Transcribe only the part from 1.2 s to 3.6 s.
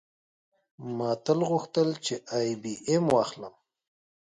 تل غوښتل چې آی بي ایم واخلم